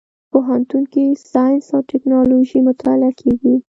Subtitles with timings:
[0.31, 3.53] پوهنتون کې ساينس او ټکنالوژي مطالعه کېږي.